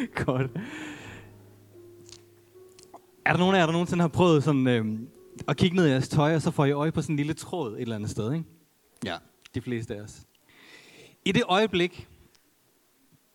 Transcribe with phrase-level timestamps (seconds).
[0.24, 0.50] Godt.
[3.24, 4.84] Er der nogen af jer, der nogensinde har prøvet sådan, øh,
[5.48, 7.34] at kigge ned i jeres tøj, og så får I øje på sådan en lille
[7.34, 8.44] tråd et eller andet sted, ikke?
[9.04, 9.16] Ja,
[9.54, 10.22] de fleste af os.
[11.24, 12.08] I det øjeblik,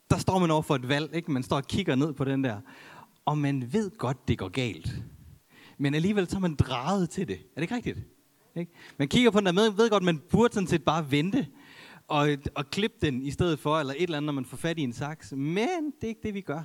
[0.09, 1.31] der står man over for et valg, ikke?
[1.31, 2.57] Man står og kigger ned på den der,
[3.25, 4.95] og man ved godt, det går galt.
[5.77, 7.35] Men alligevel så er man drejet til det.
[7.35, 7.99] Er det ikke rigtigt?
[8.55, 8.71] Ikke?
[8.97, 11.47] Man kigger på den der med, ved godt, man burde sådan set bare vente
[12.07, 14.79] og, og klippe den i stedet for, eller et eller andet, når man får fat
[14.79, 15.31] i en saks.
[15.31, 16.63] Men det er ikke det, vi gør.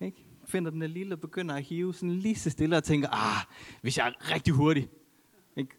[0.00, 0.26] Ikke?
[0.44, 3.44] Finder den der lille og begynder at hive sådan lige så stille og tænker, ah,
[3.82, 4.88] hvis jeg er rigtig hurtig,
[5.56, 5.76] ikke?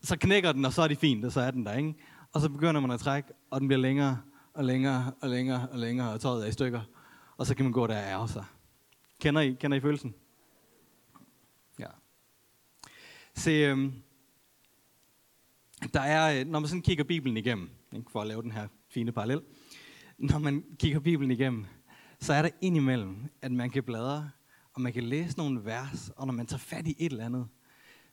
[0.00, 1.76] så knækker den, og så er det fint, og så er den der.
[1.76, 1.94] Ikke?
[2.32, 4.20] Og så begynder man at trække, og den bliver længere
[4.54, 6.80] og længere og længere og længere, og tøjet er i stykker.
[7.36, 8.44] Og så kan man gå der og ærge sig.
[9.20, 10.14] Kender I, kender I følelsen?
[11.78, 11.86] Ja.
[13.34, 13.92] Se, øhm,
[15.94, 19.12] der er, når man sådan kigger Bibelen igennem, ikke, for at lave den her fine
[19.12, 19.40] parallel,
[20.18, 21.64] når man kigger Bibelen igennem,
[22.20, 24.30] så er der indimellem, at man kan bladre,
[24.74, 27.48] og man kan læse nogle vers, og når man tager fat i et eller andet,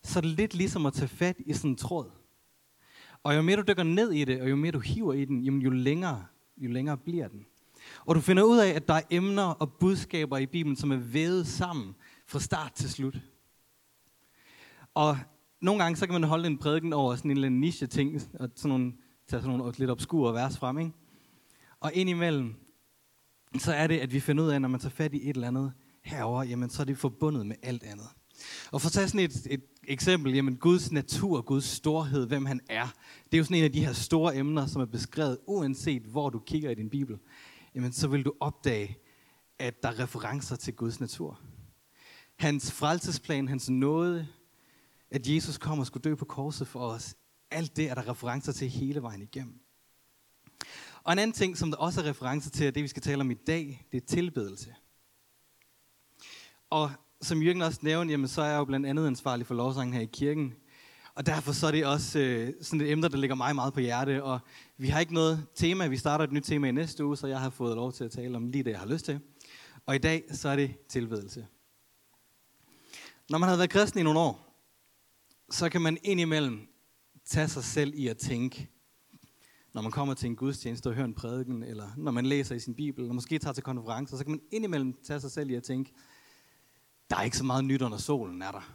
[0.03, 2.11] så er det lidt ligesom at tage fat i sådan en tråd.
[3.23, 5.41] Og jo mere du dykker ned i det, og jo mere du hiver i den,
[5.41, 6.25] jo længere,
[6.57, 7.45] jo længere bliver den.
[8.05, 10.97] Og du finder ud af, at der er emner og budskaber i Bibelen, som er
[10.97, 11.95] vævet sammen
[12.27, 13.17] fra start til slut.
[14.93, 15.17] Og
[15.61, 18.49] nogle gange, så kan man holde en prædiken over sådan en eller anden niche-ting, og
[18.55, 18.93] sådan nogle,
[19.27, 20.91] tage sådan nogle lidt obskure vers frem, ikke?
[21.79, 22.55] Og indimellem,
[23.57, 25.47] så er det, at vi finder ud af, når man tager fat i et eller
[25.47, 28.07] andet herover, jamen så er det forbundet med alt andet.
[28.71, 32.61] Og for at tage sådan et, et eksempel, jamen Guds natur, Guds storhed, hvem han
[32.69, 32.87] er,
[33.25, 36.29] det er jo sådan en af de her store emner, som er beskrevet, uanset hvor
[36.29, 37.19] du kigger i din bibel,
[37.75, 38.97] jamen så vil du opdage,
[39.59, 41.39] at der er referencer til Guds natur.
[42.35, 44.27] Hans frelsesplan, hans nåde,
[45.11, 47.15] at Jesus kom og skulle dø på korset for os,
[47.51, 49.59] alt det er der referencer til hele vejen igennem.
[51.03, 53.21] Og en anden ting, som der også er referencer til, er det vi skal tale
[53.21, 54.75] om i dag, det er tilbedelse.
[56.69, 59.93] Og som Jørgen også nævnte, jamen, så er jeg jo blandt andet ansvarlig for lovsangen
[59.93, 60.53] her i kirken.
[61.13, 63.79] Og derfor så er det også øh, sådan et emne, der ligger mig meget på
[63.79, 64.23] hjerte.
[64.23, 64.39] Og
[64.77, 65.87] vi har ikke noget tema.
[65.87, 68.11] Vi starter et nyt tema i næste uge, så jeg har fået lov til at
[68.11, 69.19] tale om lige det, jeg har lyst til.
[69.85, 71.47] Og i dag, så er det tilbedelse.
[73.29, 74.63] Når man har været kristen i nogle år,
[75.49, 76.67] så kan man indimellem
[77.27, 78.69] tage sig selv i at tænke,
[79.73, 82.59] når man kommer til en gudstjeneste og hører en prædiken, eller når man læser i
[82.59, 85.55] sin bibel, eller måske tager til konferencer, så kan man indimellem tage sig selv i
[85.55, 85.93] at tænke,
[87.09, 88.73] der er ikke så meget nyt under solen, er der?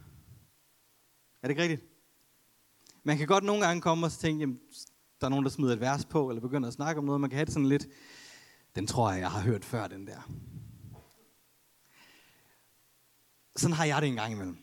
[1.42, 1.82] Er det ikke rigtigt?
[3.04, 4.60] Man kan godt nogle gange komme og tænke, jamen,
[5.20, 7.30] der er nogen, der smider et vers på, eller begynder at snakke om noget, man
[7.30, 7.86] kan have det sådan lidt,
[8.76, 10.32] den tror jeg, jeg har hørt før, den der.
[13.56, 14.61] Sådan har jeg det en gang imellem.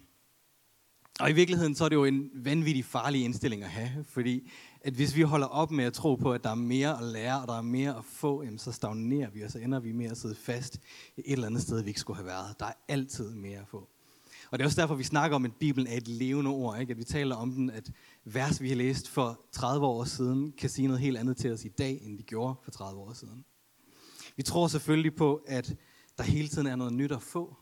[1.19, 4.93] Og i virkeligheden så er det jo en vanvittig farlig indstilling at have, fordi at
[4.93, 7.47] hvis vi holder op med at tro på, at der er mere at lære, og
[7.47, 10.17] der er mere at få, jamen så stagnerer vi, og så ender vi med at
[10.17, 10.79] sidde fast
[11.17, 12.59] et eller andet sted, vi ikke skulle have været.
[12.59, 13.89] Der er altid mere at få.
[14.51, 16.79] Og det er også derfor, vi snakker om, at Bibelen er et levende ord.
[16.79, 16.91] Ikke?
[16.91, 17.91] At vi taler om den, at
[18.25, 21.65] vers, vi har læst for 30 år siden, kan sige noget helt andet til os
[21.65, 23.45] i dag, end de gjorde for 30 år siden.
[24.35, 25.75] Vi tror selvfølgelig på, at
[26.17, 27.57] der hele tiden er noget nyt at få.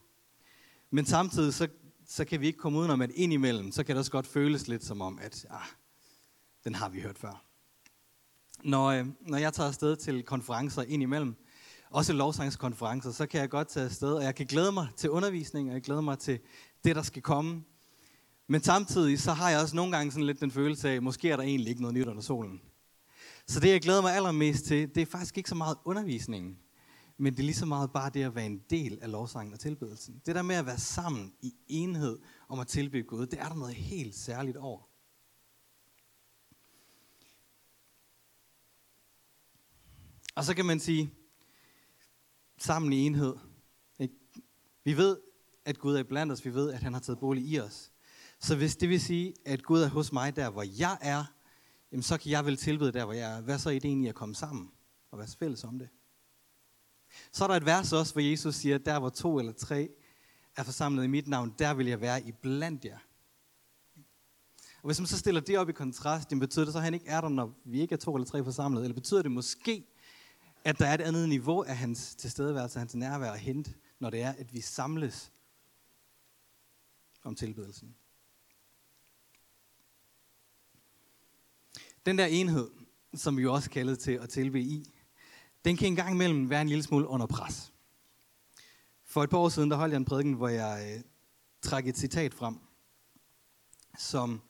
[0.92, 1.68] Men samtidig så
[2.08, 4.86] så kan vi ikke komme udenom, at indimellem, så kan det også godt føles lidt
[4.86, 5.62] som om, at ah,
[6.64, 7.44] den har vi hørt før.
[8.64, 11.36] Når, øh, når jeg tager afsted til konferencer indimellem,
[11.90, 15.70] også lovsangskonferencer, så kan jeg godt tage afsted, og jeg kan glæde mig til undervisning,
[15.70, 16.40] og jeg glæder mig til
[16.84, 17.64] det, der skal komme.
[18.48, 21.36] Men samtidig så har jeg også nogle gange sådan lidt den følelse af, måske er
[21.36, 22.62] der egentlig ikke noget nyt under solen.
[23.48, 26.58] Så det, jeg glæder mig allermest til, det er faktisk ikke så meget undervisningen,
[27.18, 29.60] men det er lige så meget bare det at være en del af lovsangen og
[29.60, 30.22] tilbedelsen.
[30.26, 33.56] Det der med at være sammen i enhed om at tilbede Gud, det er der
[33.56, 34.82] noget helt særligt over.
[40.36, 41.14] Og så kan man sige,
[42.58, 43.36] sammen i enhed.
[44.00, 44.16] Ikke?
[44.84, 45.18] Vi ved,
[45.66, 46.46] at Gud er blandt os.
[46.46, 47.92] Vi ved, at han har taget bolig i os.
[48.40, 51.26] Så hvis det vil sige, at Gud er hos mig der, hvor jeg er,
[51.92, 53.42] jamen så kan jeg vel tilbede der, hvor jeg er.
[53.42, 54.72] Hvad så er ideen i at komme sammen
[55.12, 55.90] og være fælles om det?
[57.32, 59.90] Så er der et vers også, hvor Jesus siger, der hvor to eller tre
[60.56, 62.98] er forsamlet i mit navn, der vil jeg være i blandt jer.
[64.82, 66.94] Og hvis man så stiller det op i kontrast, det betyder det så, at han
[66.94, 68.84] ikke er der, når vi ikke er to eller tre forsamlet?
[68.84, 69.88] Eller betyder det måske,
[70.64, 74.22] at der er et andet niveau af hans tilstedeværelse, hans nærvær og hente, når det
[74.22, 75.32] er, at vi samles
[77.24, 77.96] om tilbedelsen?
[82.06, 82.70] Den der enhed,
[83.14, 84.97] som vi jo også kaldet til at tilbe i,
[85.68, 87.74] den kan engang imellem være en lille smule under pres.
[89.06, 91.04] For et par år siden, der holdt jeg en prædiken, hvor jeg øh,
[91.62, 92.60] trak et citat frem,
[93.98, 94.42] som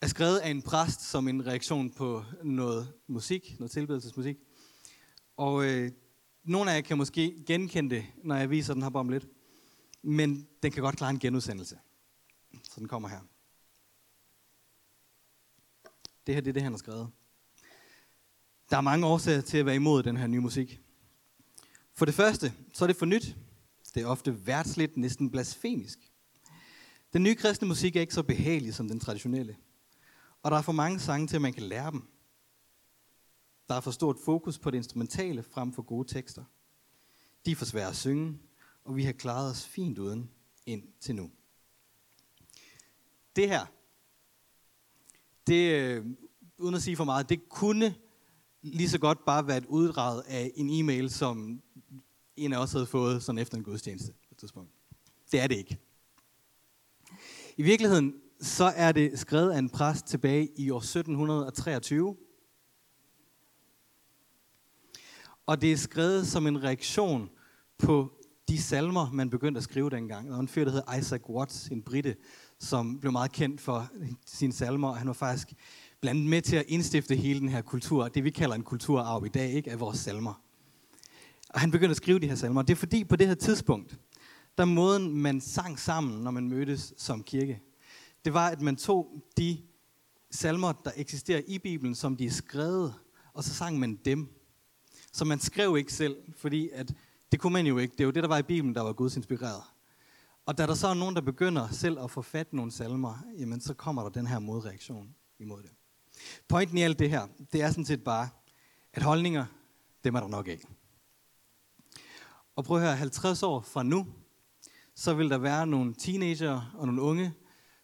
[0.00, 4.36] er skrevet af en præst som en reaktion på noget musik, noget tilbedelsesmusik.
[5.36, 5.92] Og øh,
[6.44, 9.28] Nogle af jer kan måske genkende det, når jeg viser den her om lidt.
[10.02, 11.78] Men den kan godt klare en genudsendelse.
[12.62, 13.20] Så den kommer her.
[16.26, 17.10] Det her det er det, han har skrevet.
[18.72, 20.80] Der er mange årsager til at være imod den her nye musik.
[21.94, 23.36] For det første, så er det for nyt.
[23.94, 25.98] Det er ofte værtsligt, næsten blasfemisk.
[27.12, 29.56] Den nye kristne musik er ikke så behagelig som den traditionelle.
[30.42, 32.02] Og der er for mange sange til, at man kan lære dem.
[33.68, 36.44] Der er for stort fokus på det instrumentale frem for gode tekster.
[37.46, 38.38] De er for svære at synge,
[38.84, 40.30] og vi har klaret os fint uden
[40.66, 41.30] ind til nu.
[43.36, 43.66] Det her,
[45.46, 46.06] det, øh,
[46.58, 47.94] uden at sige for meget, det kunne
[48.62, 51.62] lige så godt bare være et uddrag af en e-mail, som
[52.36, 54.70] en af os havde fået sådan efter en gudstjeneste på et tidspunkt.
[55.32, 55.78] Det er det ikke.
[57.56, 62.16] I virkeligheden, så er det skrevet af en præst tilbage i år 1723.
[65.46, 67.30] Og det er skrevet som en reaktion
[67.78, 68.12] på
[68.48, 70.26] de salmer, man begyndte at skrive dengang.
[70.26, 72.16] Der var en fyr, der hed Isaac Watts, en brite,
[72.58, 73.90] som blev meget kendt for
[74.26, 75.52] sine salmer, han var faktisk
[76.02, 79.26] blandt andet med til at indstifte hele den her kultur, det vi kalder en kulturarv
[79.26, 80.42] i dag, ikke af vores salmer.
[81.48, 82.62] Og han begyndte at skrive de her salmer.
[82.62, 83.98] Det er fordi på det her tidspunkt,
[84.58, 87.62] der måden man sang sammen, når man mødtes som kirke,
[88.24, 89.58] det var, at man tog de
[90.30, 92.94] salmer, der eksisterer i Bibelen, som de er skrevet,
[93.32, 94.28] og så sang man dem.
[95.12, 96.94] Så man skrev ikke selv, fordi at
[97.32, 97.92] det kunne man jo ikke.
[97.92, 99.62] Det er jo det, der var i Bibelen, der var Guds inspireret.
[100.46, 103.60] Og da der så er nogen, der begynder selv at få fat nogle salmer, jamen
[103.60, 105.70] så kommer der den her modreaktion imod det.
[106.48, 108.28] Pointen i alt det her, det er sådan set bare,
[108.92, 109.46] at holdninger,
[110.04, 110.60] dem er der nok af.
[112.56, 114.06] Og prøv at høre, 50 år fra nu,
[114.94, 117.32] så vil der være nogle teenager og nogle unge,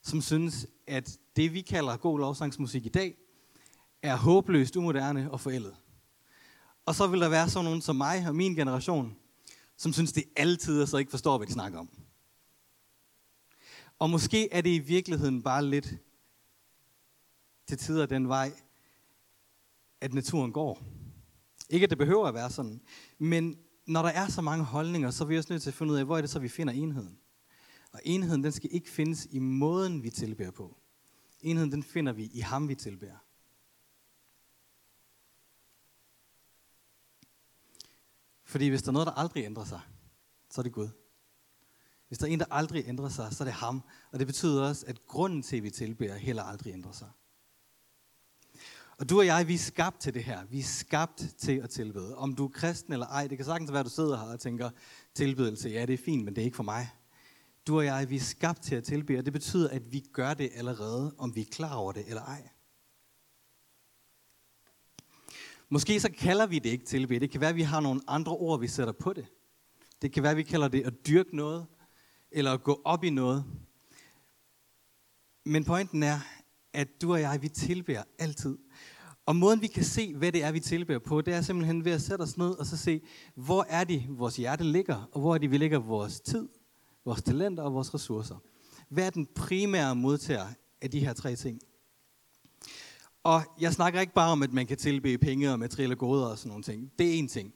[0.02, 3.17] som synes, at det vi kalder god lovsangsmusik i dag,
[4.02, 5.76] er håbløst umoderne og forældet.
[6.87, 9.17] Og så vil der være sådan nogen som mig og min generation,
[9.76, 11.88] som synes, det er altid, og så ikke forstår, hvad de snakker om.
[13.99, 15.94] Og måske er det i virkeligheden bare lidt
[17.68, 18.52] til tider den vej,
[20.00, 20.82] at naturen går.
[21.70, 22.80] Ikke at det behøver at være sådan,
[23.18, 25.92] men når der er så mange holdninger, så er vi også nødt til at finde
[25.92, 27.18] ud af, hvor er det så, vi finder enheden.
[27.92, 30.76] Og enheden, den skal ikke findes i måden, vi tilbærer på.
[31.40, 33.18] Enheden, den finder vi i ham, vi tilbærer.
[38.44, 39.80] Fordi hvis der er noget, der aldrig ændrer sig,
[40.50, 40.88] så er det Gud.
[42.08, 43.82] Hvis der er en, der aldrig ændrer sig, så er det ham.
[44.12, 47.10] Og det betyder også, at grunden til, at vi tilbærer, heller aldrig ændrer sig.
[48.98, 50.44] Og du og jeg, vi er skabt til det her.
[50.44, 52.16] Vi er skabt til at tilbede.
[52.16, 54.40] Om du er kristen eller ej, det kan sagtens være, at du sidder her og
[54.40, 54.70] tænker,
[55.14, 56.90] tilbedelse, ja, det er fint, men det er ikke for mig.
[57.66, 60.34] Du og jeg, vi er skabt til at tilbede, og det betyder, at vi gør
[60.34, 62.48] det allerede, om vi er klar over det eller ej.
[65.68, 67.20] Måske så kalder vi det ikke tilbede.
[67.20, 69.26] Det kan være, at vi har nogle andre ord, vi sætter på det.
[70.02, 71.66] Det kan være, at vi kalder det at dyrke noget,
[72.30, 73.44] eller at gå op i noget.
[75.44, 76.20] Men pointen er,
[76.72, 78.58] at du og jeg, vi tilbærer altid.
[79.28, 81.92] Og måden vi kan se, hvad det er, vi tilbærer på, det er simpelthen ved
[81.92, 83.00] at sætte os ned og så se,
[83.34, 86.48] hvor er det, vores hjerte ligger, og hvor er det, vi lægger vores tid,
[87.04, 88.36] vores talenter og vores ressourcer.
[88.88, 90.46] Hvad er den primære modtager
[90.80, 91.60] af de her tre ting?
[93.22, 96.38] Og jeg snakker ikke bare om, at man kan tilbede penge og materielle goder og
[96.38, 96.92] sådan nogle ting.
[96.98, 97.54] Det er en ting.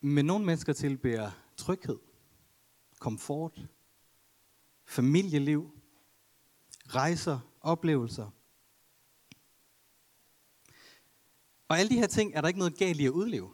[0.00, 1.98] Men nogle mennesker tilbærer tryghed,
[2.98, 3.66] komfort,
[4.86, 5.70] familieliv,
[6.88, 8.30] rejser, oplevelser.
[11.70, 13.50] Og alle de her ting er der ikke noget galt i at udleve.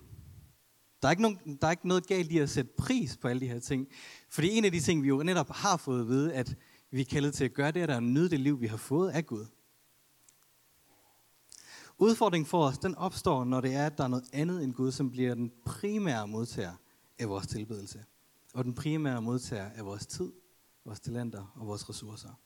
[1.02, 3.40] Der er, ikke nogen, der er ikke noget galt i at sætte pris på alle
[3.40, 3.88] de her ting.
[4.28, 6.56] Fordi en af de ting, vi jo netop har fået at vide, at
[6.90, 9.10] vi er kaldet til at gøre, det er at nyde det liv, vi har fået
[9.10, 9.46] af Gud.
[11.98, 14.92] Udfordringen for os, den opstår, når det er, at der er noget andet end Gud,
[14.92, 16.74] som bliver den primære modtager
[17.18, 18.04] af vores tilbedelse.
[18.54, 20.32] Og den primære modtager af vores tid,
[20.84, 22.45] vores talenter og vores ressourcer.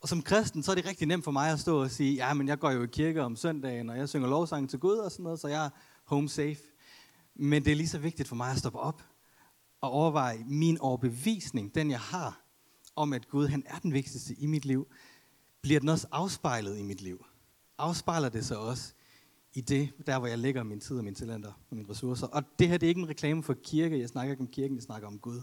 [0.00, 2.34] Og som kristen, så er det rigtig nemt for mig at stå og sige, ja,
[2.34, 5.12] men jeg går jo i kirke om søndagen, og jeg synger lovsang til Gud og
[5.12, 5.70] sådan noget, så jeg er
[6.04, 6.60] home safe.
[7.34, 9.02] Men det er lige så vigtigt for mig at stoppe op
[9.80, 12.40] og overveje min overbevisning, den jeg har,
[12.96, 14.88] om at Gud han er den vigtigste i mit liv,
[15.62, 17.24] bliver den også afspejlet i mit liv?
[17.78, 18.92] Afspejler det sig også
[19.52, 22.26] i det, der hvor jeg lægger min tid og mine talenter og mine ressourcer?
[22.26, 24.76] Og det her det er ikke en reklame for kirke, jeg snakker ikke om kirken,
[24.76, 25.42] jeg snakker om Gud.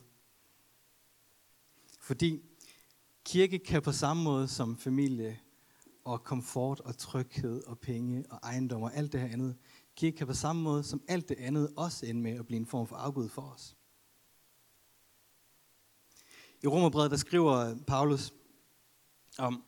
[2.01, 2.41] Fordi
[3.25, 5.39] kirke kan på samme måde som familie
[6.03, 9.55] og komfort og tryghed og penge og ejendom og alt det her andet,
[9.96, 12.65] kirke kan på samme måde som alt det andet også ende med at blive en
[12.65, 13.75] form for afgud for os.
[16.63, 18.34] I Romerbrevet, der skriver Paulus
[19.38, 19.63] om,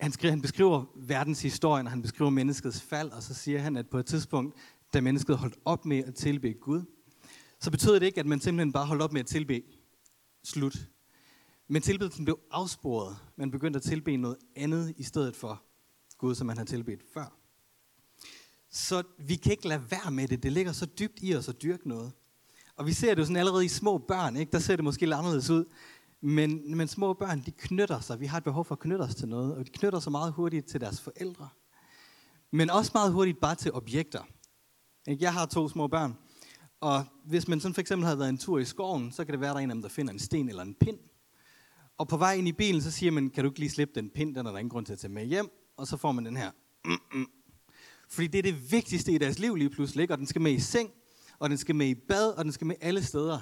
[0.00, 3.88] han, skriver, han beskriver verdenshistorien, og han beskriver menneskets fald, og så siger han, at
[3.90, 4.56] på et tidspunkt,
[4.92, 6.82] da mennesket holdt op med at tilbe Gud,
[7.60, 9.62] så betød det ikke, at man simpelthen bare holdt op med at tilbe.
[10.44, 10.88] Slut.
[11.72, 13.16] Men tilbedelsen blev afsporet.
[13.36, 15.62] Man begyndte at tilbe noget andet i stedet for
[16.18, 17.36] Gud, som man havde tilbedt før.
[18.70, 20.42] Så vi kan ikke lade være med det.
[20.42, 22.12] Det ligger så dybt i os at dyrke noget.
[22.76, 24.36] Og vi ser det jo sådan allerede i små børn.
[24.36, 24.52] Ikke?
[24.52, 25.64] Der ser det måske lidt anderledes ud.
[26.20, 28.20] Men, men små børn, de knytter sig.
[28.20, 29.54] Vi har et behov for at knytte os til noget.
[29.54, 31.48] Og de knytter sig meget hurtigt til deres forældre.
[32.50, 34.22] Men også meget hurtigt bare til objekter.
[35.06, 36.16] Jeg har to små børn.
[36.80, 39.40] Og hvis man sådan for eksempel har været en tur i skoven, så kan det
[39.40, 40.98] være, der er en af dem, der finder en sten eller en pind.
[42.00, 44.10] Og på vej ind i bilen, så siger man, kan du ikke lige slippe den
[44.10, 45.50] pind, den er der ingen grund til at tage med hjem.
[45.76, 46.50] Og så får man den her.
[48.14, 50.14] Fordi det er det vigtigste i deres liv lige pludselig, ikke?
[50.14, 50.90] og den skal med i seng,
[51.38, 53.40] og den skal med i bad, og den skal med alle steder.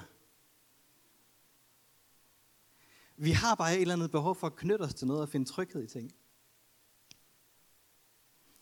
[3.17, 5.45] Vi har bare et eller andet behov for at knytte os til noget og finde
[5.45, 6.11] tryghed i ting.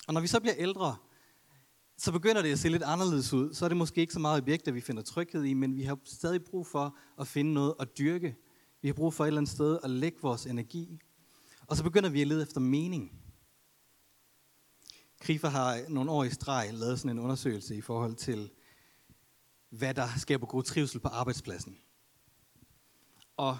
[0.07, 0.95] Og når vi så bliver ældre,
[1.97, 3.53] så begynder det at se lidt anderledes ud.
[3.53, 5.99] Så er det måske ikke så meget objekter, vi finder tryghed i, men vi har
[6.03, 8.35] stadig brug for at finde noget at dyrke.
[8.81, 10.99] Vi har brug for et eller andet sted at lægge vores energi.
[11.67, 13.11] Og så begynder vi at lede efter mening.
[15.19, 18.51] Krifa har nogle år i streg lavet sådan en undersøgelse i forhold til,
[19.69, 21.77] hvad der skaber god trivsel på arbejdspladsen.
[23.37, 23.57] Og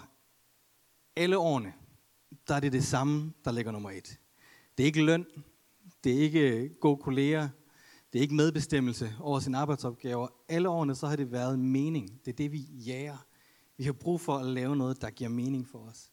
[1.16, 1.72] alle årene,
[2.48, 4.20] der er det det samme, der ligger nummer et.
[4.76, 5.26] Det er ikke løn,
[6.04, 7.48] det er ikke øh, gode kolleger,
[8.12, 10.28] det er ikke medbestemmelse over sine arbejdsopgaver.
[10.48, 12.20] Alle årene så har det været mening.
[12.24, 13.27] Det er det, vi jager.
[13.78, 16.12] Vi har brug for at lave noget, der giver mening for os.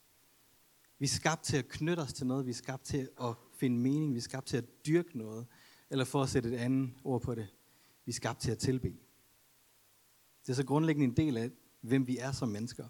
[0.99, 2.45] Vi er skabt til at knytte os til noget.
[2.45, 4.13] Vi er skabt til at finde mening.
[4.13, 5.47] Vi er skabt til at dyrke noget.
[5.89, 7.47] Eller for at sætte et andet ord på det.
[8.05, 8.87] Vi er skabt til at tilbe.
[10.41, 12.87] Det er så grundlæggende en del af, hvem vi er som mennesker.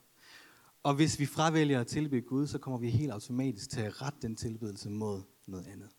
[0.84, 4.20] Og hvis vi fravælger at tilbe Gud, så kommer vi helt automatisk til at rette
[4.22, 5.90] den tilbedelse mod noget andet.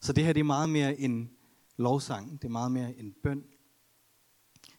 [0.00, 1.30] Så det her det er meget mere en
[1.76, 2.42] lovsang.
[2.42, 3.44] Det er meget mere en bøn.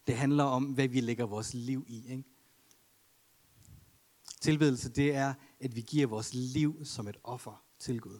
[0.08, 2.12] Det handler om, hvad vi lægger vores liv i.
[2.12, 2.24] Ikke?
[4.42, 8.20] Tilbedelse, det er, at vi giver vores liv som et offer til Gud.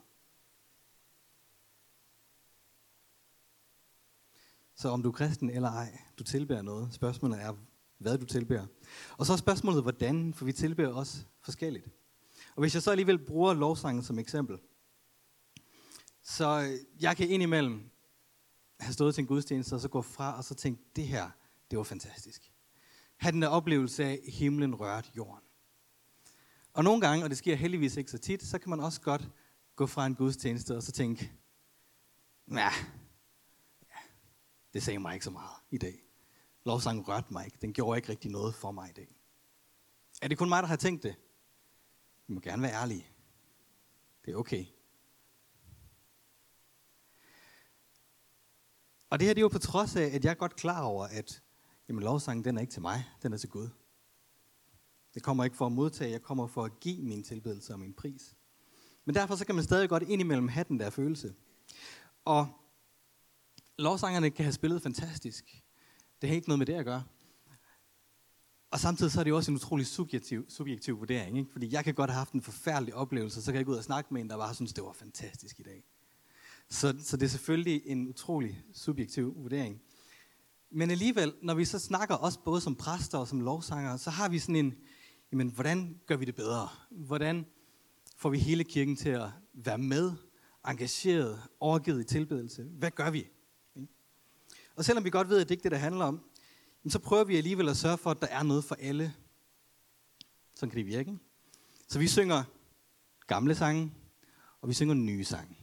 [4.76, 6.94] Så om du er kristen eller ej, du tilbærer noget.
[6.94, 7.54] Spørgsmålet er,
[7.98, 8.66] hvad du tilbærer.
[9.18, 11.86] Og så er spørgsmålet, hvordan, for vi tilbærer også forskelligt.
[12.56, 14.60] Og hvis jeg så alligevel bruger lovsangen som eksempel,
[16.24, 17.90] så jeg kan indimellem
[18.80, 21.30] have stået til en gudstjeneste, og så gå fra, og så tænke, det her,
[21.74, 22.52] det var fantastisk.
[23.18, 25.44] Ha' den der oplevelse af, at himlen rørte jorden.
[26.74, 29.30] Og nogle gange, og det sker heldigvis ikke så tit, så kan man også godt
[29.76, 31.32] gå fra en gudstjeneste, og så tænke,
[32.52, 32.70] ja,
[34.74, 36.04] det sagde mig ikke så meget i dag.
[36.66, 37.58] Lovsangen rørte mig ikke.
[37.62, 39.16] Den gjorde ikke rigtig noget for mig i dag.
[40.22, 41.16] Er det kun mig, der har tænkt det?
[42.28, 43.08] Vi må gerne være ærlige.
[44.26, 44.66] Det er okay.
[49.10, 51.06] Og det her det er jo på trods af, at jeg er godt klar over,
[51.06, 51.43] at
[51.90, 53.70] jamen, lovsangen den er ikke til mig, den er til Gud.
[55.14, 57.94] Det kommer ikke for at modtage, jeg kommer for at give min tilbedelse og min
[57.94, 58.36] pris.
[59.06, 61.34] Men derfor så kan man stadig godt indimellem have den der følelse.
[62.26, 62.48] Og
[63.78, 65.64] lovsangerne kan have spillet fantastisk.
[66.22, 67.04] Det har ikke noget med det at gøre.
[68.72, 71.38] Og samtidig så er det jo også en utrolig subjektiv, subjektiv vurdering.
[71.38, 71.52] Ikke?
[71.52, 73.84] Fordi jeg kan godt have haft en forfærdelig oplevelse, så kan jeg gå ud og
[73.84, 75.84] snakke med en, der bare synes, det var fantastisk i dag.
[76.70, 79.82] Så, så det er selvfølgelig en utrolig subjektiv vurdering.
[80.76, 84.30] Men alligevel, når vi så snakker også både som præster og som lovsangere, så har
[84.30, 84.76] vi sådan en,
[85.32, 86.70] jamen hvordan gør vi det bedre?
[86.92, 87.46] Hvordan
[88.18, 90.12] får vi hele kirken til at være med,
[90.68, 92.64] engageret, overgivet i tilbedelse?
[92.64, 93.28] Hvad gør vi?
[94.76, 96.22] Og selvom vi godt ved, at det ikke er det, der handler om,
[96.88, 99.14] så prøver vi alligevel at sørge for, at der er noget for alle.
[100.56, 101.18] Sådan kan det virke.
[101.88, 102.44] Så vi synger
[103.28, 103.94] gamle sange,
[104.62, 105.56] og vi synger nye sange.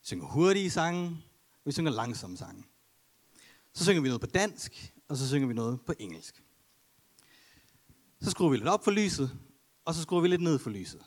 [0.00, 1.06] Vi synger hurtige sange,
[1.54, 2.64] og vi synger langsomme sange.
[3.74, 6.42] Så synger vi noget på dansk, og så synger vi noget på engelsk.
[8.20, 9.38] Så skruer vi lidt op for lyset,
[9.84, 11.04] og så skruer vi lidt ned for lyset.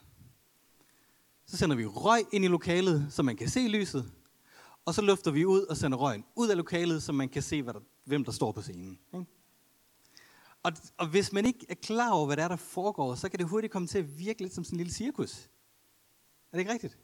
[1.45, 4.11] Så sender vi røg ind i lokalet, så man kan se lyset,
[4.85, 7.63] og så løfter vi ud og sender røgen ud af lokalet, så man kan se,
[7.63, 8.99] hvad der, hvem der står på scenen.
[9.13, 9.25] Ikke?
[10.63, 13.39] Og, og hvis man ikke er klar over, hvad der er, der foregår, så kan
[13.39, 15.49] det hurtigt komme til at virke lidt som sådan en lille cirkus.
[16.51, 16.97] Er det ikke rigtigt?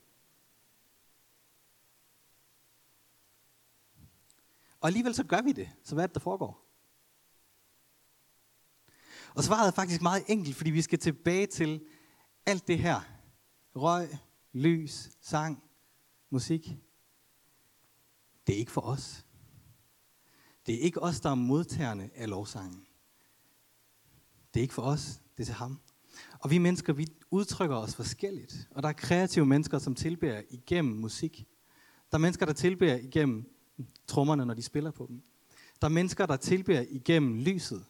[4.83, 5.69] Og alligevel så gør vi det.
[5.83, 6.65] Så hvad er det, der foregår?
[9.35, 11.85] Og svaret er faktisk meget enkelt, fordi vi skal tilbage til
[12.45, 13.01] alt det her.
[13.75, 14.09] Røg,
[14.53, 15.63] lys, sang,
[16.29, 16.77] musik.
[18.47, 19.25] Det er ikke for os.
[20.65, 22.85] Det er ikke os, der er modtagerne af lovsangen.
[24.53, 25.79] Det er ikke for os, det er til ham.
[26.39, 28.67] Og vi mennesker, vi udtrykker os forskelligt.
[28.71, 31.47] Og der er kreative mennesker, som tilbærer igennem musik.
[32.11, 33.53] Der er mennesker, der tilbærer igennem
[34.07, 35.21] trommerne, når de spiller på dem.
[35.81, 37.85] Der er mennesker, der tilbærer igennem lyset.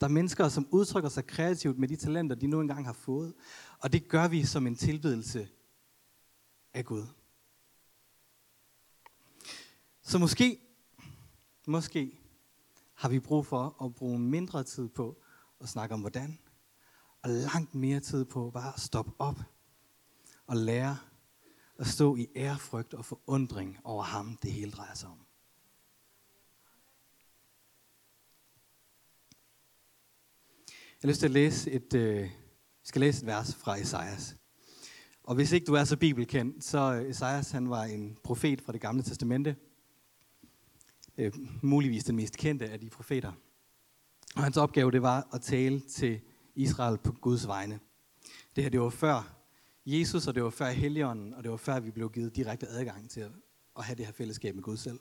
[0.00, 3.34] Der er mennesker, som udtrykker sig kreativt med de talenter, de nu engang har fået.
[3.78, 5.48] Og det gør vi som en tilbedelse
[6.74, 7.06] af Gud.
[10.02, 10.60] Så måske,
[11.66, 12.18] måske
[12.94, 15.22] har vi brug for at bruge mindre tid på
[15.60, 16.38] at snakke om hvordan,
[17.22, 19.38] og langt mere tid på bare at stoppe op
[20.46, 20.96] og lære
[21.80, 25.18] at stå i ærefrygt og forundring over ham, det hele drejer sig om.
[30.68, 32.30] Jeg har lyst til at læse et, øh,
[32.82, 34.36] skal læse et vers fra Esajas.
[35.22, 38.72] Og hvis ikke du er så bibelkendt, så øh, Esajas han var en profet fra
[38.72, 39.56] det gamle testamente.
[41.18, 41.32] Øh,
[41.62, 43.32] muligvis den mest kendte af de profeter.
[44.36, 46.20] Og hans opgave det var at tale til
[46.54, 47.80] Israel på Guds vegne.
[48.56, 49.39] Det her det var før
[49.86, 53.10] Jesus, og det var før Helligånden, og det var før vi blev givet direkte adgang
[53.10, 53.20] til
[53.78, 55.00] at have det her fællesskab med Gud selv.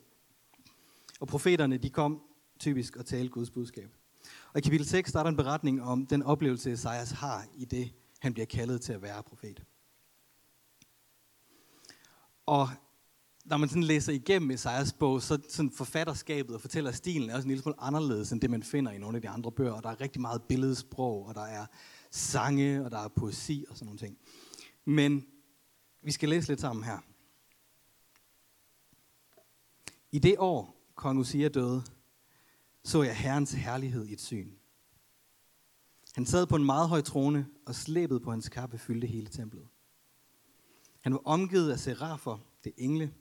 [1.19, 2.21] Og profeterne, de kom
[2.59, 3.89] typisk og talte Guds budskab.
[4.53, 8.33] Og i kapitel 6, starter en beretning om den oplevelse, Esajas har i det, han
[8.33, 9.63] bliver kaldet til at være profet.
[12.45, 12.69] Og
[13.45, 17.45] når man sådan læser igennem Esajas bog, så sådan forfatterskabet og fortæller stilen er også
[17.45, 19.71] en lille smule anderledes end det, man finder i nogle af de andre bøger.
[19.71, 21.65] Og der er rigtig meget billedsprog, og der er
[22.11, 24.17] sange, og der er poesi og sådan nogle ting.
[24.85, 25.27] Men
[26.01, 26.99] vi skal læse lidt sammen her.
[30.11, 31.83] I det år, kong Usia døde,
[32.83, 34.51] så jeg Herrens herlighed i et syn.
[36.15, 39.67] Han sad på en meget høj trone, og slæbet på hans kappe fyldte hele templet.
[41.01, 43.13] Han var omgivet af serafer, det engle,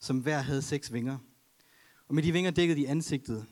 [0.00, 1.18] som hver havde seks vinger.
[2.08, 3.46] Og med de vinger dækkede de ansigtet.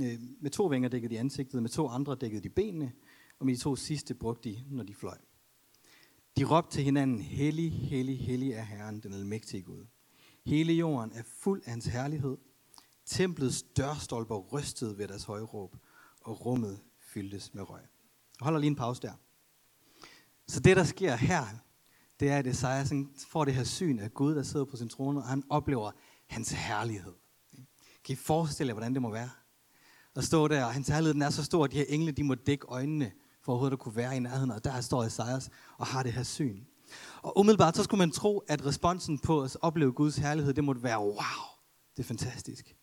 [0.00, 2.92] Øh, med to vinger dækkede de ansigtet, med to andre dækkede de benene,
[3.38, 5.18] og med de to sidste brugte de, når de fløj.
[6.36, 9.86] De råbte til hinanden, Hellig, hellig, hellig er Herren, den almægtige Gud.
[10.46, 12.36] Hele jorden er fuld af hans herlighed.
[13.06, 15.76] Templets dørstolper rystede ved deres høje råb,
[16.20, 17.80] og rummet fyldtes med røg.
[18.40, 19.12] Jeg holder lige en pause der.
[20.46, 21.44] Så det, der sker her,
[22.20, 22.92] det er, at Esajas
[23.28, 25.90] får det her syn af Gud, der sidder på sin trone, og han oplever
[26.26, 27.14] hans herlighed.
[28.04, 29.30] Kan I forestille jer, hvordan det må være?
[30.16, 32.24] At stå der, og hans herlighed den er så stor, at de her engle, de
[32.24, 35.86] må dække øjnene, for overhovedet at kunne være i nærheden, og der står Esajas og
[35.86, 36.64] har det her syn.
[37.22, 40.82] Og umiddelbart så skulle man tro, at responsen på at opleve Guds herlighed, det måtte
[40.82, 41.16] være, wow,
[41.96, 42.76] det er fantastisk.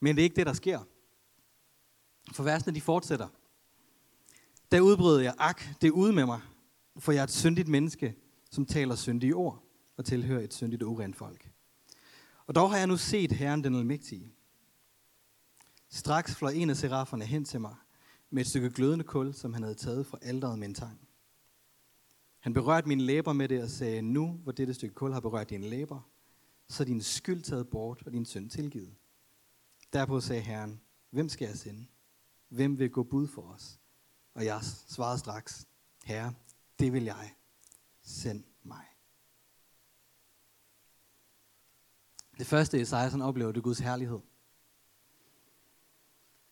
[0.00, 0.80] Men det er ikke det, der sker.
[2.32, 3.28] For versene, de fortsætter.
[4.72, 6.40] Der udbryder jeg, ak, det er ude med mig,
[6.98, 8.14] for jeg er et syndigt menneske,
[8.50, 9.62] som taler syndige ord
[9.96, 11.50] og tilhører et syndigt og urent folk.
[12.46, 14.32] Og dog har jeg nu set Herren den almægtige.
[15.90, 17.74] Straks fløj en af seraferne hen til mig,
[18.30, 21.08] med et stykke glødende kul, som han havde taget fra alderet med en tang.
[22.38, 25.50] Han berørte mine læber med det og sagde, nu hvor dette stykke kul har berørt
[25.50, 26.10] dine læber,
[26.68, 28.94] så er din skyld taget bort og din synd tilgivet.
[29.92, 31.86] Derpå sagde Herren, hvem skal jeg sende?
[32.48, 33.80] Hvem vil gå bud for os?
[34.34, 35.66] Og jeg svarede straks,
[36.04, 36.34] Herre,
[36.78, 37.34] det vil jeg.
[38.02, 38.84] Send mig.
[42.38, 44.20] Det første, Esajas han oplever, det er Guds herlighed.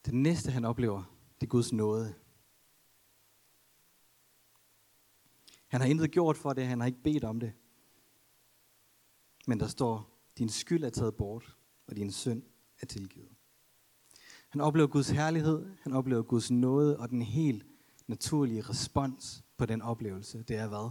[0.04, 2.14] Det næste, han oplever, det er Guds nåde.
[5.66, 7.52] Han har intet gjort for det, han har ikke bedt om det.
[9.46, 12.42] Men der står, din skyld er taget bort, og din synd
[12.80, 13.36] er tilgivet.
[14.48, 17.66] Han oplever Guds herlighed, han oplever Guds nåde, og den helt
[18.06, 20.90] naturlige respons på den oplevelse, det er hvad?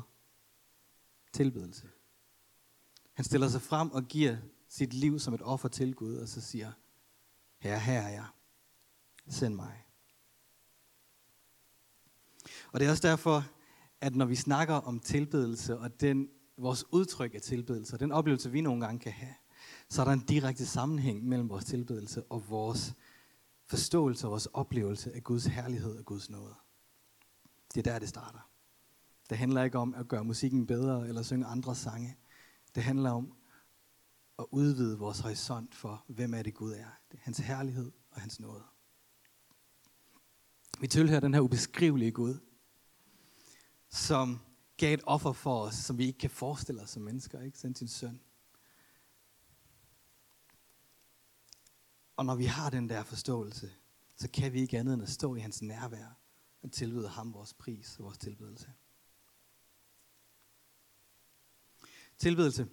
[1.33, 1.89] Tilbedelse.
[3.13, 6.41] Han stiller sig frem og giver sit liv som et offer til Gud, og så
[6.41, 6.71] siger,
[7.57, 8.27] her, her er jeg.
[9.27, 9.84] Send mig.
[12.75, 13.45] Og det er også derfor,
[14.01, 18.51] at når vi snakker om tilbedelse, og den, vores udtryk af tilbedelse, og den oplevelse,
[18.51, 19.33] vi nogle gange kan have,
[19.89, 22.93] så er der en direkte sammenhæng mellem vores tilbedelse og vores
[23.67, 26.55] forståelse og vores oplevelse af Guds herlighed og Guds nåde.
[27.73, 28.49] Det er der, det starter.
[29.29, 32.17] Det handler ikke om at gøre musikken bedre eller synge andre sange.
[32.75, 33.33] Det handler om
[34.39, 36.89] at udvide vores horisont for, hvem er det Gud er.
[37.11, 38.63] Det er hans herlighed og hans nåde.
[40.79, 42.37] Vi tilhører den her ubeskrivelige Gud,
[43.89, 44.39] som
[44.77, 47.59] gav et offer for os, som vi ikke kan forestille os som mennesker, ikke?
[47.59, 48.21] Sendte sin søn.
[52.15, 53.71] Og når vi har den der forståelse,
[54.15, 56.17] så kan vi ikke andet end at stå i hans nærvær
[56.61, 58.73] og tilbyde ham vores pris og vores tilbedelse.
[62.17, 62.67] Tilbedelse,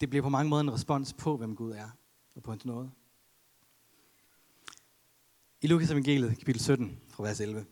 [0.00, 1.90] det bliver på mange måder en respons på, hvem Gud er
[2.34, 2.90] og på hans nåde.
[5.60, 7.66] I Lukas evangeliet, kapitel 17, fra vers 11,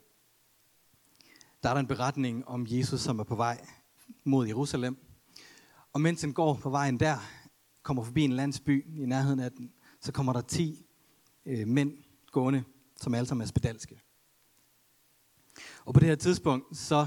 [1.62, 3.66] der er der en beretning om Jesus, som er på vej
[4.24, 4.96] mod Jerusalem.
[5.92, 7.18] Og mens han går på vejen der,
[7.82, 10.86] kommer forbi en landsby i nærheden af den, så kommer der 10
[11.46, 11.92] øh, mænd
[12.32, 12.64] gående,
[12.96, 14.00] som alle sammen er spedalske.
[15.84, 17.06] Og på det her tidspunkt, så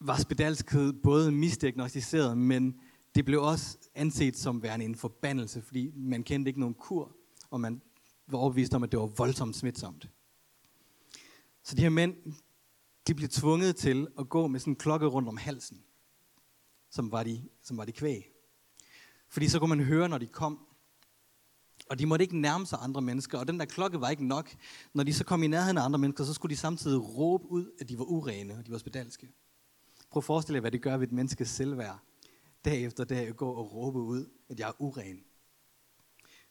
[0.00, 2.80] var spedalskhed både misdiagnostiseret, men
[3.14, 7.16] det blev også anset som værende en forbandelse, fordi man kendte ikke nogen kur,
[7.50, 7.82] og man
[8.26, 10.08] var overbevist om, at det var voldsomt smitsomt.
[11.62, 12.14] Så de her mænd,
[13.06, 15.84] de blev tvunget til at gå med sådan en klokke rundt om halsen,
[16.90, 18.30] som var de, som var de kvæg.
[19.28, 20.66] Fordi så kunne man høre, når de kom.
[21.90, 24.56] Og de måtte ikke nærme sig andre mennesker, og den der klokke var ikke nok.
[24.92, 27.70] Når de så kom i nærheden af andre mennesker, så skulle de samtidig råbe ud,
[27.80, 29.28] at de var urene, og de var spedalske.
[30.10, 31.98] Prøv at forestille jer, hvad det gør ved et menneskes selvværd.
[32.64, 35.24] Dag efter dag at gå og råbe ud, at jeg er uren.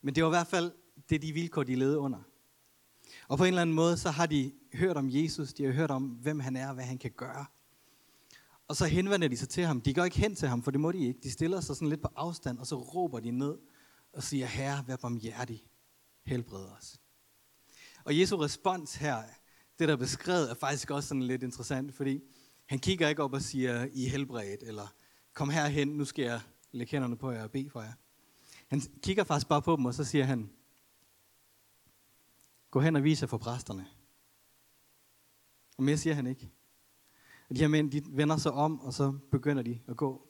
[0.01, 0.71] Men det var i hvert fald
[1.09, 2.19] det, de vilkår, de levede under.
[3.27, 5.91] Og på en eller anden måde, så har de hørt om Jesus, de har hørt
[5.91, 7.45] om, hvem han er og hvad han kan gøre.
[8.67, 9.81] Og så henvender de sig til ham.
[9.81, 11.19] De går ikke hen til ham, for det må de ikke.
[11.23, 13.57] De stiller sig sådan lidt på afstand, og så råber de ned
[14.13, 15.63] og siger, Herre, vær barmhjertig,
[16.25, 16.99] helbred os.
[18.03, 19.23] Og Jesu respons her,
[19.79, 22.19] det der er beskrevet, er faktisk også sådan lidt interessant, fordi
[22.65, 24.93] han kigger ikke op og siger, I er helbredt, eller
[25.33, 27.93] kom herhen, nu skal jeg lægge hænderne på jer og bede for jer.
[28.67, 30.49] Han kigger faktisk bare på dem, og så siger han,
[32.73, 33.86] gå hen og vis jer for præsterne.
[35.77, 36.49] Og mere siger han ikke.
[37.49, 40.27] Og de her mænd, de vender sig om, og så begynder de at gå.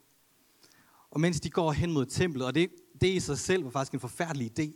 [1.10, 3.94] Og mens de går hen mod templet, og det, det i sig selv var faktisk
[3.94, 4.72] en forfærdelig idé,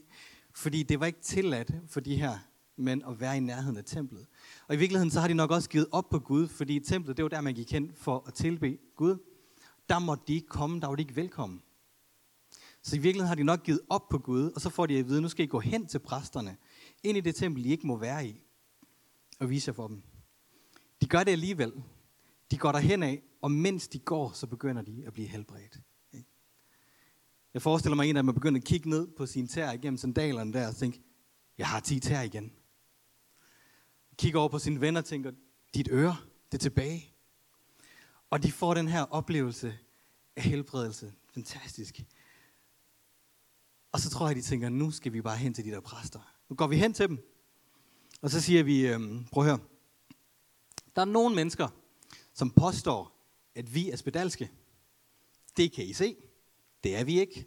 [0.54, 2.38] fordi det var ikke tilladt for de her
[2.76, 4.26] mænd at være i nærheden af templet.
[4.68, 7.22] Og i virkeligheden så har de nok også givet op på Gud, fordi templet, det
[7.22, 9.16] var der, man gik hen for at tilbe Gud.
[9.88, 11.62] Der måtte de ikke komme, der var de ikke velkommen.
[12.82, 15.08] Så i virkeligheden har de nok givet op på Gud, og så får de at
[15.08, 16.56] vide, nu skal I gå hen til præsterne,
[17.02, 18.42] ind i det tempel, de ikke må være i,
[19.38, 20.02] og vise for dem.
[21.00, 21.72] De gør det alligevel.
[22.50, 25.80] De går derhen af, og mens de går, så begynder de at blive helbredt.
[27.54, 30.52] Jeg forestiller mig en der man begynder at kigge ned på sine tær igennem sandalerne
[30.52, 31.02] der og tænke,
[31.58, 32.52] jeg har 10 tær igen.
[34.16, 35.32] Kigger over på sine venner og tænker,
[35.74, 36.16] dit øre,
[36.52, 37.12] det er tilbage.
[38.30, 39.78] Og de får den her oplevelse
[40.36, 41.12] af helbredelse.
[41.34, 42.00] Fantastisk.
[43.92, 46.34] Og så tror jeg, de tænker, nu skal vi bare hen til de der præster.
[46.48, 47.18] Nu går vi hen til dem.
[48.22, 49.58] Og så siger vi, øhm, prøv at høre.
[50.96, 51.68] Der er nogle mennesker,
[52.34, 53.12] som påstår,
[53.54, 54.50] at vi er spedalske.
[55.56, 56.16] Det kan I se.
[56.84, 57.46] Det er vi ikke.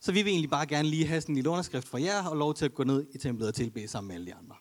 [0.00, 2.36] Så vi vil egentlig bare gerne lige have sådan en lille underskrift fra jer, og
[2.36, 4.56] lov til at gå ned i templet og tilbede sammen med alle de andre.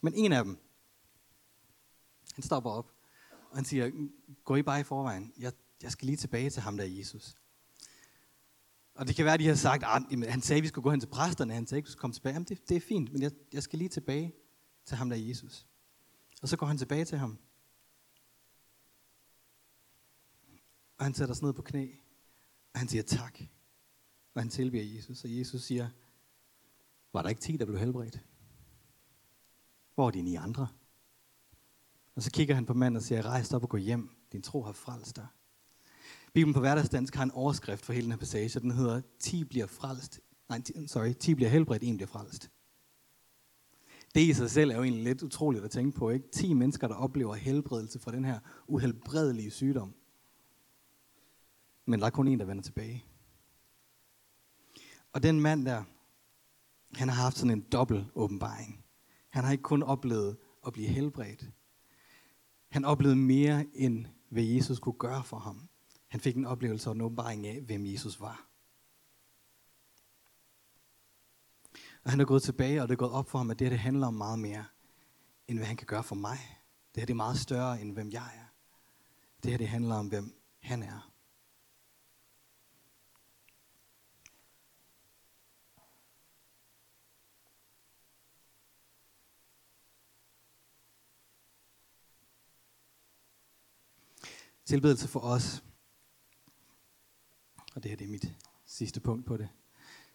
[0.00, 0.58] Men en af dem,
[2.34, 2.92] han stopper op,
[3.50, 4.08] og han siger,
[4.44, 5.32] gå I bare i forvejen.
[5.38, 7.34] Jeg, jeg skal lige tilbage til ham der Jesus.
[8.98, 10.82] Og det kan være, at de har sagt, ah, at han sagde, at vi skulle
[10.82, 12.32] gå hen til præsterne, han sagde, at vi skulle komme tilbage.
[12.32, 14.34] Jamen, det, det er fint, men jeg, jeg skal lige tilbage
[14.84, 15.66] til ham der Jesus.
[16.42, 17.38] Og så går han tilbage til ham.
[20.98, 21.88] Og han sætter sig ned på knæ,
[22.72, 23.40] og han siger tak.
[24.34, 25.88] Og han tilbeder Jesus, og Jesus siger,
[27.12, 28.20] var der ikke ti, der blev helbredt?
[29.94, 30.68] Hvor er de ni andre?
[32.14, 34.10] Og så kigger han på manden og siger, rejs op og gå hjem.
[34.32, 35.26] Din tro har frelst dig.
[36.34, 39.66] Bibelen på hverdagsdansk har en overskrift for hele den her passage, den hedder, 10 bliver
[39.66, 40.20] frelst.
[40.48, 42.50] Nej, sorry, 10 bliver helbredt, en bliver frelst.
[44.14, 46.28] Det i sig selv er jo egentlig lidt utroligt at tænke på, ikke?
[46.30, 49.94] 10 mennesker, der oplever helbredelse fra den her uhelbredelige sygdom.
[51.86, 53.04] Men der er kun en, der vender tilbage.
[55.12, 55.84] Og den mand der,
[56.94, 58.84] han har haft sådan en dobbelt åbenbaring.
[59.28, 60.36] Han har ikke kun oplevet
[60.66, 61.50] at blive helbredt.
[62.68, 65.68] Han oplevede mere, end hvad Jesus kunne gøre for ham.
[66.08, 68.48] Han fik en oplevelse og en åbenbaring af, hvem Jesus var.
[72.04, 73.70] Og han er gået tilbage, og det er gået op for ham, at det her
[73.70, 74.64] det handler om meget mere,
[75.48, 76.38] end hvad han kan gøre for mig.
[76.94, 78.46] Det her det er meget større, end hvem jeg er.
[79.42, 81.12] Det her det handler om, hvem han er.
[94.64, 95.64] Tilbedelse for os
[97.78, 98.34] og det her det er mit
[98.66, 99.48] sidste punkt på det.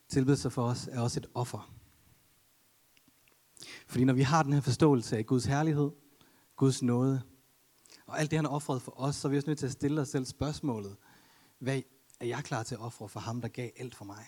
[0.08, 1.74] Tilbedelse for os er også et offer.
[3.88, 5.92] Fordi når vi har den her forståelse af Guds herlighed,
[6.56, 7.22] Guds nåde,
[8.06, 9.72] og alt det, han har offret for os, så er vi også nødt til at
[9.72, 10.98] stille os selv spørgsmålet,
[11.60, 11.82] hvad
[12.20, 14.28] er jeg klar til at ofre for ham, der gav alt for mig?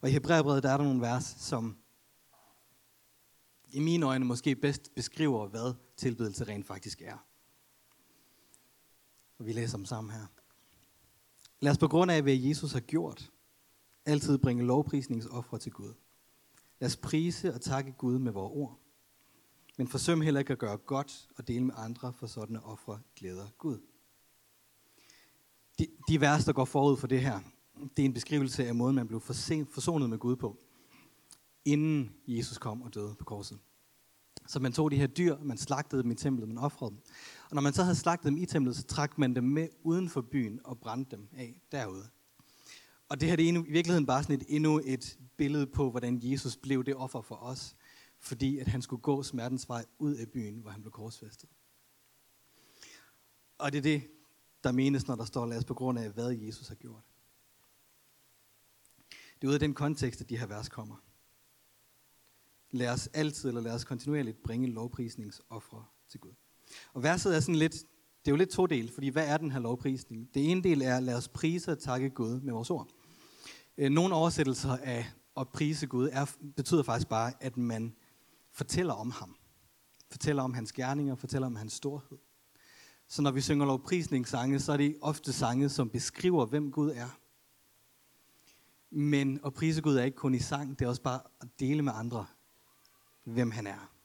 [0.00, 1.78] Og i Hebræerbrevet, der er der nogle vers, som
[3.68, 7.26] i mine øjne måske bedst beskriver, hvad tilbedelse rent faktisk er.
[9.38, 10.26] Og vi læser dem sammen her.
[11.60, 13.30] Lad os på grund af, hvad Jesus har gjort,
[14.04, 15.94] altid bringe lovprisningsoffre til Gud.
[16.80, 18.78] Lad os prise og takke Gud med vores ord.
[19.78, 23.46] Men forsøm heller ikke at gøre godt og dele med andre, for sådanne ofre glæder
[23.58, 23.78] Gud.
[25.78, 27.40] De, de vers, der går forud for det her,
[27.96, 30.58] det er en beskrivelse af måden, man blev forsonet med Gud på,
[31.64, 33.58] inden Jesus kom og døde på korset.
[34.46, 37.00] Så man tog de her dyr, man slagtede dem i templet, man offrede dem.
[37.50, 40.08] Og når man så havde slagtet dem i templet, så trak man dem med uden
[40.08, 42.08] for byen og brændte dem af derude.
[43.08, 46.20] Og det her det er i virkeligheden bare sådan et, endnu et billede på, hvordan
[46.22, 47.76] Jesus blev det offer for os,
[48.18, 51.48] fordi at han skulle gå smertens vej ud af byen, hvor han blev korsfæstet.
[53.58, 54.10] Og det er det,
[54.64, 57.02] der menes, når der står, lad os på grund af, hvad Jesus har gjort.
[59.10, 60.96] Det er ud af den kontekst, at de her vers kommer.
[62.70, 66.32] Lad os altid, eller lad os kontinuerligt bringe lovprisningsoffre til Gud.
[66.92, 69.52] Og verset er sådan lidt, det er jo lidt to del, fordi hvad er den
[69.52, 70.34] her lovprisning?
[70.34, 72.88] Det ene del er, lad os prise og takke Gud med vores ord.
[73.78, 77.94] Øh, nogle oversættelser af at prise Gud er, betyder faktisk bare, at man
[78.52, 79.36] fortæller om ham.
[80.10, 82.18] Fortæller om hans gerninger, fortæller om hans storhed.
[83.08, 87.18] Så når vi synger lovprisningssange, så er det ofte sange, som beskriver, hvem Gud er.
[88.90, 91.82] Men at prise Gud er ikke kun i sang, det er også bare at dele
[91.82, 92.26] med andre,
[93.24, 93.95] hvem han er.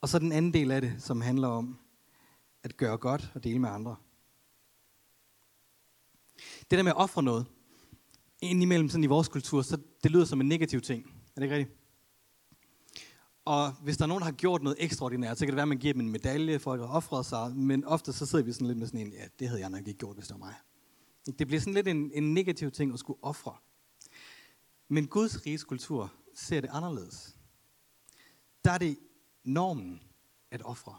[0.00, 1.78] Og så den anden del af det, som handler om
[2.62, 3.96] at gøre godt og dele med andre.
[6.70, 7.46] Det der med at ofre noget,
[8.42, 11.06] indimellem sådan i vores kultur, så det lyder som en negativ ting.
[11.06, 11.76] Er det ikke rigtigt?
[13.44, 15.68] Og hvis der er nogen, der har gjort noget ekstraordinært, så kan det være, at
[15.68, 18.52] man giver dem en medalje for at have offret sig, men ofte så sidder vi
[18.52, 20.46] sådan lidt med sådan en, ja, det havde jeg nok ikke gjort, hvis det var
[20.46, 20.54] mig.
[21.38, 23.56] Det bliver sådan lidt en, en negativ ting at skulle ofre.
[24.88, 27.36] Men Guds riges kultur ser det anderledes.
[28.64, 28.98] Der er det
[29.44, 30.02] normen
[30.50, 30.98] at ofre.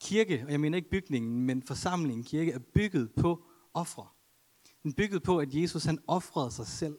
[0.00, 4.08] Kirke, og jeg mener ikke bygningen, men forsamlingen kirke, er bygget på ofre.
[4.82, 6.98] Den er bygget på, at Jesus han offrede sig selv.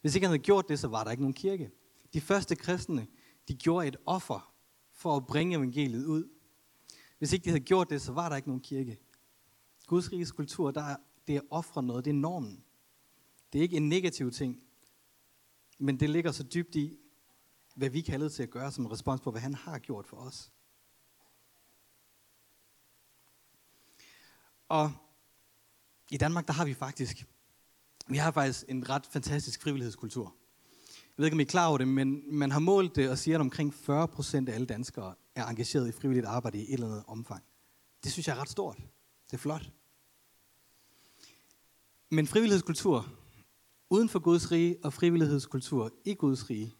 [0.00, 1.70] Hvis ikke han havde gjort det, så var der ikke nogen kirke.
[2.12, 3.06] De første kristne,
[3.48, 4.54] de gjorde et offer
[4.92, 6.28] for at bringe evangeliet ud.
[7.18, 8.98] Hvis ikke de havde gjort det, så var der ikke nogen kirke.
[9.86, 10.96] Guds riges kultur, der er,
[11.26, 12.64] det er at ofre noget, det er normen.
[13.52, 14.62] Det er ikke en negativ ting,
[15.78, 16.98] men det ligger så dybt i,
[17.74, 20.52] hvad vi kalder til at gøre som respons på, hvad han har gjort for os.
[24.68, 24.92] Og
[26.10, 27.26] i Danmark, der har vi faktisk,
[28.06, 30.34] vi har faktisk en ret fantastisk frivillighedskultur.
[30.94, 33.18] Jeg ved ikke, om I er klar over det, men man har målt det og
[33.18, 36.72] siger, at omkring 40 procent af alle danskere er engageret i frivilligt arbejde i et
[36.72, 37.44] eller andet omfang.
[38.04, 38.76] Det synes jeg er ret stort.
[39.26, 39.70] Det er flot.
[42.10, 43.08] Men frivillighedskultur
[43.90, 46.74] uden for Guds rige og frivillighedskultur i Guds rige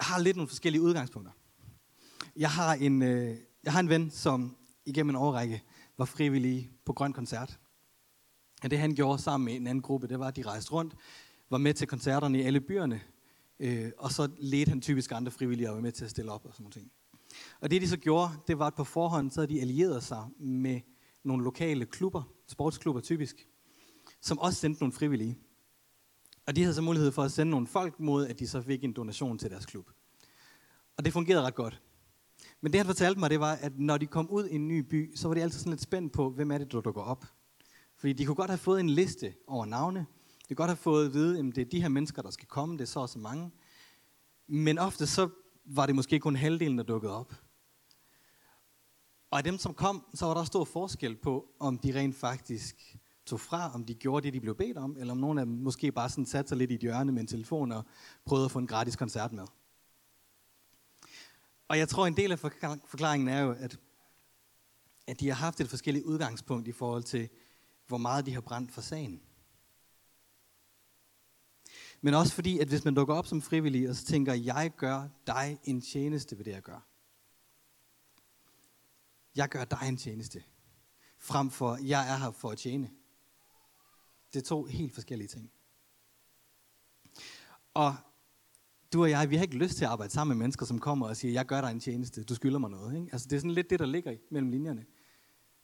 [0.00, 1.32] har lidt nogle forskellige udgangspunkter.
[2.36, 5.62] Jeg har en, øh, jeg har en ven, som igennem en årrække
[5.98, 7.58] var frivillig på Grøn Koncert.
[8.62, 10.94] Og det han gjorde sammen med en anden gruppe, det var, at de rejste rundt,
[11.50, 13.00] var med til koncerterne i alle byerne,
[13.60, 16.44] øh, og så ledte han typisk andre frivillige og var med til at stille op
[16.44, 16.90] og sådan noget.
[17.60, 20.26] Og det de så gjorde, det var, at på forhånd så havde de allieret sig
[20.38, 20.80] med
[21.24, 23.48] nogle lokale klubber, sportsklubber typisk,
[24.20, 25.38] som også sendte nogle frivillige.
[26.46, 28.84] Og de havde så mulighed for at sende nogle folk mod, at de så fik
[28.84, 29.90] en donation til deres klub.
[30.96, 31.82] Og det fungerede ret godt.
[32.60, 34.78] Men det han fortalte mig, det var, at når de kom ud i en ny
[34.78, 37.24] by, så var de altid sådan lidt spændt på, hvem er det, der dukker op.
[37.96, 40.06] Fordi de kunne godt have fået en liste over navne.
[40.48, 42.48] De kunne godt have fået at vide, at det er de her mennesker, der skal
[42.48, 43.50] komme, det er så og så mange.
[44.46, 45.28] Men ofte så
[45.64, 47.34] var det måske kun halvdelen, der dukkede op.
[49.30, 52.96] Og af dem, som kom, så var der stor forskel på, om de rent faktisk
[53.26, 55.54] tog fra, om de gjorde det, de blev bedt om, eller om nogen af dem
[55.54, 57.84] måske bare sådan satte sig lidt i et hjørne med en telefon og
[58.24, 59.46] prøvede at få en gratis koncert med.
[61.68, 63.80] Og jeg tror, en del af forklaringen er jo, at,
[65.06, 67.28] at de har haft et forskelligt udgangspunkt i forhold til,
[67.86, 69.22] hvor meget de har brændt for sagen.
[72.00, 75.08] Men også fordi, at hvis man dukker op som frivillig, og så tænker, jeg gør
[75.26, 76.86] dig en tjeneste ved det, jeg gør.
[79.36, 80.42] Jeg gør dig en tjeneste.
[81.18, 82.90] Frem for, jeg er her for at tjene.
[84.34, 85.50] Det er to helt forskellige ting.
[87.74, 87.94] Og
[88.92, 91.08] du og jeg, vi har ikke lyst til at arbejde sammen med mennesker, som kommer
[91.08, 92.96] og siger, jeg gør dig en tjeneste, du skylder mig noget.
[92.96, 93.08] Ikke?
[93.12, 94.84] Altså, det er sådan lidt det, der ligger mellem linjerne.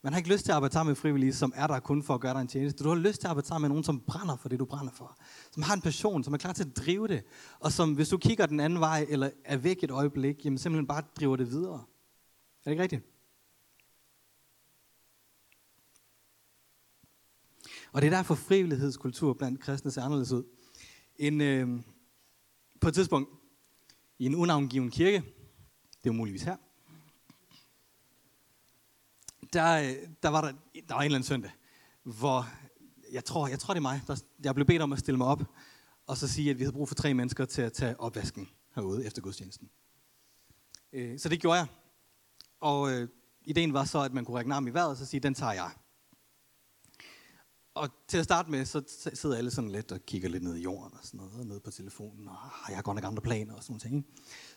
[0.02, 2.14] Man har ikke lyst til at arbejde sammen med frivillige, som er der kun for
[2.14, 2.84] at gøre dig en tjeneste.
[2.84, 4.92] Du har lyst til at arbejde sammen med nogen, som brænder for det, du brænder
[4.92, 5.18] for.
[5.52, 7.22] Som har en passion, som er klar til at drive det.
[7.60, 10.86] Og som, hvis du kigger den anden vej, eller er væk et øjeblik, jamen simpelthen
[10.86, 11.74] bare driver det videre.
[11.74, 13.04] Er det ikke rigtigt?
[17.92, 20.44] Og det er derfor frivillighedskultur blandt kristne ser anderledes ud.
[21.16, 21.80] En, øh,
[22.80, 23.30] på et tidspunkt
[24.18, 25.22] i en unavngiven kirke,
[26.04, 26.56] det er muligvis her,
[29.52, 30.52] der, øh, der, var der,
[30.88, 31.50] der var en eller anden søndag,
[32.02, 32.48] hvor
[33.12, 35.26] jeg tror, jeg tror det er mig, der, jeg blev bedt om at stille mig
[35.26, 35.42] op,
[36.06, 39.06] og så sige, at vi havde brug for tre mennesker til at tage opvasken herude
[39.06, 39.70] efter gudstjenesten.
[40.92, 41.66] Øh, så det gjorde jeg.
[42.60, 43.08] Og øh,
[43.44, 45.34] ideen var så, at man kunne række en arm i vejret og så sige, den
[45.34, 45.70] tager jeg
[47.80, 48.82] og til at starte med, så
[49.14, 51.60] sidder alle sådan lidt og kigger lidt ned i jorden og sådan noget, og ned
[51.60, 53.96] på telefonen, og ah, jeg har godt nok andre planer og sådan noget ting.
[53.96, 54.08] Ikke?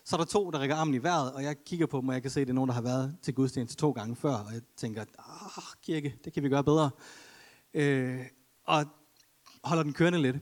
[0.04, 2.14] Så er der to, der rækker armen i vejret, og jeg kigger på dem, og
[2.14, 4.34] jeg kan se, at det er nogen, der har været til gudstjeneste to gange før,
[4.34, 6.90] og jeg tænker, ah, kirke, det kan vi gøre bedre.
[7.74, 8.20] Øh,
[8.64, 8.84] og
[9.64, 10.36] holder den kørende lidt.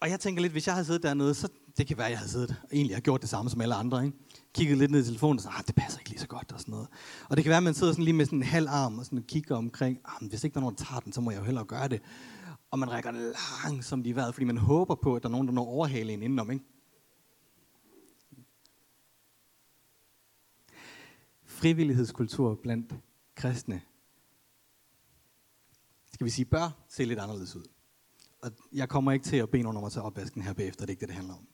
[0.00, 2.18] Og jeg tænker lidt, hvis jeg havde siddet dernede, så det kan være, at jeg
[2.18, 4.04] havde siddet og egentlig har gjort det samme som alle andre.
[4.04, 4.16] Ikke?
[4.54, 6.60] Kigget lidt ned i telefonen og sagt, ah, det passer ikke lige så godt og
[6.60, 6.88] sådan noget.
[7.28, 9.04] Og det kan være, at man sidder sådan lige med sådan en halv arm og
[9.04, 11.40] sådan kigger omkring, ah, hvis ikke der er nogen, der tager den, så må jeg
[11.40, 12.02] jo hellere gøre det.
[12.70, 13.32] Og man rækker
[13.64, 16.22] langsomt i vejret, fordi man håber på, at der er nogen, der når overhale en
[16.22, 16.50] indenom.
[16.50, 16.64] Ikke?
[21.44, 22.94] Frivillighedskultur blandt
[23.34, 23.82] kristne,
[26.12, 27.64] skal vi sige, bør se lidt anderledes ud.
[28.42, 30.88] Og jeg kommer ikke til at bede nogen om at tage opvasken her bagefter, det
[30.88, 31.46] er ikke det, det handler om.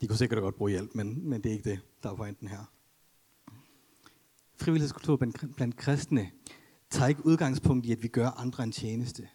[0.00, 2.48] De kunne sikkert godt bruge hjælp, men, men det er ikke det, der er pointen
[2.48, 2.72] her.
[4.56, 6.30] Frivillighedskultur blandt, blandt kristne
[6.90, 9.28] tager ikke udgangspunkt i, at vi gør andre en tjeneste.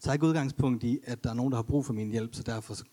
[0.00, 2.42] Tager ikke udgangspunkt i, at der er nogen, der har brug for min hjælp, så
[2.42, 2.84] derfor, så,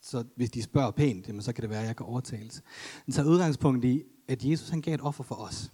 [0.00, 2.62] så hvis de spørger pænt, jamen, så kan det være, at jeg kan overtales.
[3.06, 5.72] Den tager udgangspunkt i, at Jesus han gav et offer for os.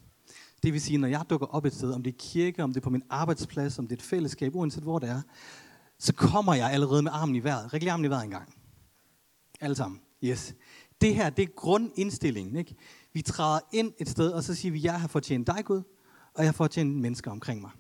[0.62, 2.80] Det vil sige, når jeg dukker op et sted, om det er kirke, om det
[2.80, 5.22] er på min arbejdsplads, om det er et fællesskab, uanset hvor det er,
[5.98, 7.72] så kommer jeg allerede med armen i vejret.
[7.72, 8.54] Rigtig armen i vejret engang.
[9.60, 10.00] Alle sammen.
[10.24, 10.54] Yes.
[11.00, 12.56] Det her, det er grundindstillingen.
[12.56, 12.74] Ikke?
[13.12, 15.82] Vi træder ind et sted, og så siger vi, jeg har fortjent dig, Gud,
[16.34, 17.70] og jeg har fortjent mennesker omkring mig.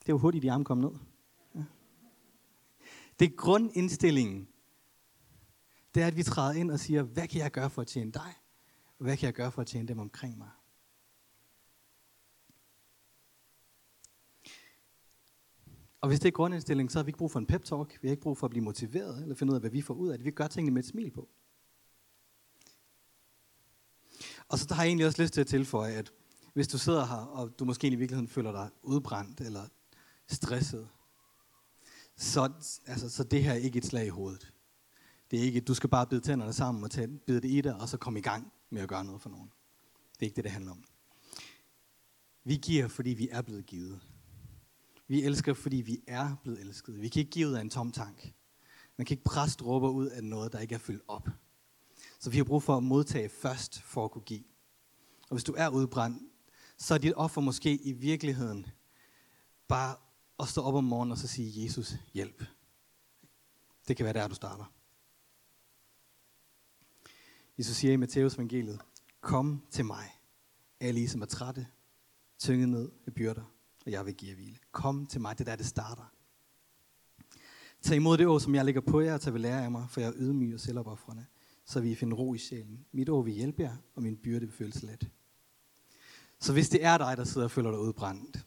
[0.00, 0.90] Det er jo hurtigt, de arme kom ned.
[1.54, 1.64] Ja.
[3.18, 4.48] Det er grundindstillingen.
[5.94, 8.12] Det er, at vi træder ind og siger, hvad kan jeg gøre for at tjene
[8.12, 8.34] dig?
[8.98, 10.50] Og hvad kan jeg gøre for at tjene dem omkring mig?
[16.00, 17.98] Og hvis det er grundindstilling, så har vi ikke brug for en pep talk.
[18.02, 19.94] Vi har ikke brug for at blive motiveret, eller finde ud af, hvad vi får
[19.94, 20.24] ud af det.
[20.24, 21.28] Vi gør tingene med et smil på.
[24.48, 26.12] Og så har jeg egentlig også lyst til at tilføje, at
[26.54, 29.66] hvis du sidder her, og du måske i virkeligheden føler dig udbrændt eller
[30.28, 30.88] stresset,
[32.16, 32.52] så,
[32.86, 34.52] altså, så det her er ikke et slag i hovedet.
[35.30, 37.60] Det er ikke, at du skal bare bide tænderne sammen og tage, bide det i
[37.60, 39.52] dig, og så komme i gang med at gøre noget for nogen.
[40.14, 40.84] Det er ikke det, det handler om.
[42.44, 44.00] Vi giver, fordi vi er blevet givet.
[45.08, 47.00] Vi elsker, fordi vi er blevet elsket.
[47.00, 48.32] Vi kan ikke give ud af en tom tank.
[48.96, 51.28] Man kan ikke presse dråber ud af noget, der ikke er fyldt op.
[52.24, 54.44] Så vi har brug for at modtage først, for at kunne give.
[55.28, 56.22] Og hvis du er udbrændt,
[56.78, 58.66] så er dit offer måske i virkeligheden
[59.68, 59.96] bare
[60.40, 62.44] at stå op om morgenen og så sige, Jesus, hjælp.
[63.88, 64.72] Det kan være der, du starter.
[67.58, 68.80] Jesus siger i Matteus evangeliet,
[69.20, 70.10] kom til mig,
[70.80, 71.66] alle I som er trætte,
[72.38, 73.44] tynget ned af byrder,
[73.86, 74.58] og jeg vil give jer hvile.
[74.72, 76.12] Kom til mig, det er der, det starter.
[77.82, 79.90] Tag imod det år, som jeg lægger på jer, og tag ved lære af mig,
[79.90, 81.26] for jeg er ydmyg og selvopoffrende,
[81.64, 82.86] så vi finder ro i sjælen.
[82.92, 85.10] Mit ord vil hjælpe jer, og min byrde vil føles let.
[86.40, 88.46] Så hvis det er dig, der sidder og føler dig udbrændt,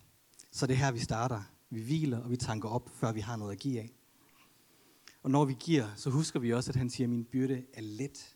[0.51, 1.41] så er det her, vi starter.
[1.69, 3.93] Vi hviler, og vi tanker op, før vi har noget at give af.
[5.23, 7.81] Og når vi giver, så husker vi også, at han siger, at min byrde er
[7.81, 8.35] let.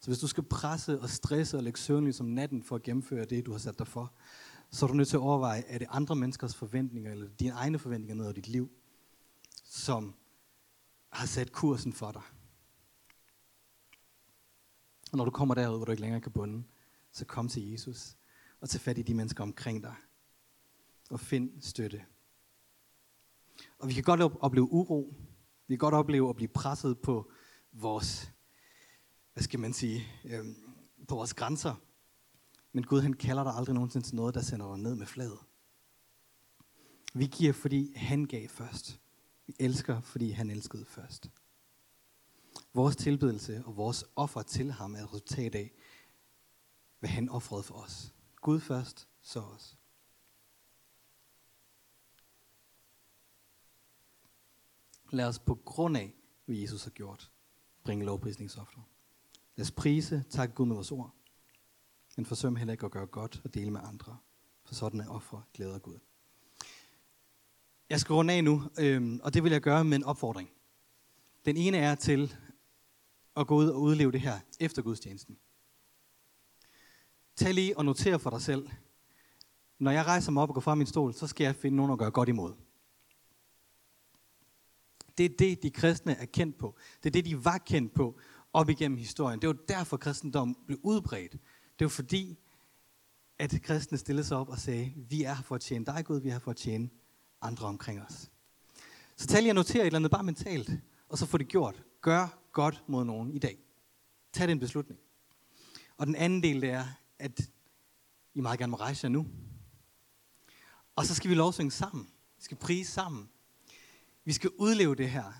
[0.00, 3.24] Så hvis du skal presse og stresse og lægge søvnlig som natten for at gennemføre
[3.24, 4.12] det, du har sat dig for,
[4.70, 7.78] så er du nødt til at overveje, er det andre menneskers forventninger, eller dine egne
[7.78, 8.70] forventninger ned over dit liv,
[9.64, 10.14] som
[11.12, 12.22] har sat kursen for dig.
[15.10, 16.64] Og når du kommer derud, hvor du ikke længere kan bunde,
[17.12, 18.16] så kom til Jesus
[18.60, 19.94] og tag fat i de mennesker omkring dig.
[21.10, 22.04] Og find støtte.
[23.78, 25.14] Og vi kan godt opleve uro.
[25.66, 27.30] Vi kan godt opleve at blive presset på
[27.72, 28.32] vores,
[29.32, 30.44] hvad skal man sige, øh,
[31.08, 31.74] på vores grænser.
[32.72, 35.38] Men Gud han kalder dig aldrig nogensinde til noget, der sender dig ned med fladet.
[37.14, 39.00] Vi giver, fordi han gav først.
[39.46, 41.30] Vi elsker, fordi han elskede først.
[42.74, 45.72] Vores tilbedelse og vores offer til ham er et resultat af,
[46.98, 48.14] hvad han offrede for os.
[48.36, 49.76] Gud først, så os.
[55.10, 57.30] Lad os på grund af, hvad Jesus har gjort,
[57.84, 58.80] bringe lovprisningsoffer.
[59.56, 61.14] Lad os prise, takke Gud med vores ord.
[62.16, 64.18] Men forsøm heller ikke at gøre godt og dele med andre.
[64.64, 65.98] For sådan er ofre glæder Gud.
[67.90, 70.50] Jeg skal runde af nu, øhm, og det vil jeg gøre med en opfordring.
[71.44, 72.36] Den ene er til
[73.36, 75.38] at gå ud og udleve det her efter gudstjenesten.
[77.36, 78.68] Tag lige og noter for dig selv.
[79.78, 81.92] Når jeg rejser mig op og går fra min stol, så skal jeg finde nogen
[81.92, 82.52] at gøre godt imod.
[85.18, 86.76] Det er det, de kristne er kendt på.
[87.02, 88.20] Det er det, de var kendt på
[88.52, 89.40] op igennem historien.
[89.40, 91.32] Det var derfor, kristendommen blev udbredt.
[91.78, 92.38] Det var fordi,
[93.38, 96.20] at kristne stillede sig op og sagde, vi er her for at tjene dig, Gud,
[96.20, 96.90] vi er her for at tjene
[97.40, 98.30] andre omkring os.
[99.16, 100.70] Så tag lige og noter et eller andet bare mentalt,
[101.10, 101.82] og så få det gjort.
[102.00, 103.58] Gør godt mod nogen i dag.
[104.32, 105.00] Tag den beslutning.
[105.96, 106.86] Og den anden del, det er,
[107.18, 107.50] at
[108.34, 109.26] I meget gerne må rejse jer nu.
[110.96, 112.08] Og så skal vi lovsynge sammen.
[112.36, 113.28] Vi skal prise sammen.
[114.24, 115.32] Vi skal udleve det her.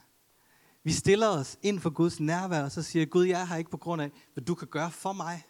[0.83, 3.71] Vi stiller os ind for Guds nærvær, og så siger Gud, jeg er her ikke
[3.71, 5.43] på grund af, hvad du kan gøre for mig.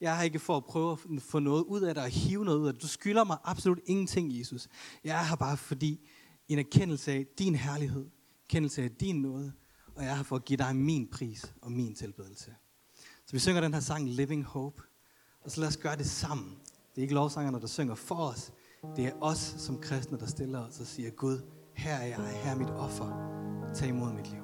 [0.00, 2.44] Jeg er her ikke for at prøve at få noget ud af dig og hive
[2.44, 2.82] noget ud af dig.
[2.82, 4.68] Du skylder mig absolut ingenting, Jesus.
[5.04, 6.08] Jeg er her bare fordi
[6.48, 8.10] en erkendelse af din herlighed,
[8.44, 9.52] erkendelse af din nåde,
[9.94, 12.54] og jeg er her for at give dig min pris og min tilbedelse.
[13.26, 14.82] Så vi synger den her sang Living Hope,
[15.44, 16.58] og så lad os gøre det sammen.
[16.94, 18.52] Det er ikke lovsangerne, der synger for os.
[18.96, 21.40] Det er os som kristne, der stiller os og siger, Gud,
[21.74, 23.28] her er jeg, her er mit offer.
[23.74, 24.41] Tag imod mit liv.